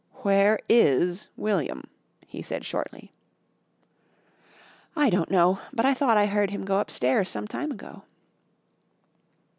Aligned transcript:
"Where 0.23 0.57
is 0.67 1.27
William?" 1.37 1.83
he 2.25 2.41
said 2.41 2.65
shortly. 2.65 3.11
"I 4.95 5.11
don't 5.11 5.29
know, 5.29 5.59
but 5.71 5.85
I 5.85 5.93
thought 5.93 6.17
I 6.17 6.25
heard 6.25 6.49
him 6.49 6.65
go 6.65 6.79
upstairs 6.79 7.29
some 7.29 7.47
time 7.47 7.71
ago." 7.71 8.01